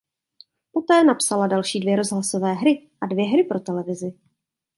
[0.71, 4.13] Poté napsala další dvě rozhlasové hry a dvě hry pro televizi.